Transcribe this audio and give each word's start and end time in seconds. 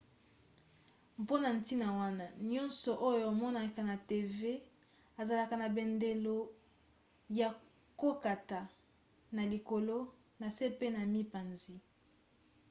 mpona 1.21 1.47
ntina 1.57 1.87
wana 1.99 2.25
nyonso 2.51 2.91
oyo 3.09 3.23
omonaka 3.33 3.81
na 3.89 3.95
tv 4.09 4.37
ezalaka 5.21 5.55
na 5.59 5.67
bandelo 5.75 6.37
ya 7.39 7.49
kokata 7.99 8.61
na 9.35 9.43
likolo 9.51 9.97
na 10.39 10.47
se 10.55 10.67
pe 10.79 10.87
na 10.95 11.01
mipanzi 11.13 11.75